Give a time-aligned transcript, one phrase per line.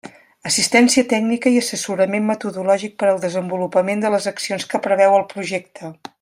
[0.51, 5.95] Assistència tècnica i assessorament metodològic per al desenvolupament de les accions que preveu el projecte.